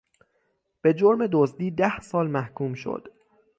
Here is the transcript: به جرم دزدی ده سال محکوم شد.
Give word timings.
به 0.81 0.93
جرم 0.93 1.27
دزدی 1.31 1.71
ده 1.71 2.01
سال 2.01 2.27
محکوم 2.27 2.73
شد. 2.73 3.07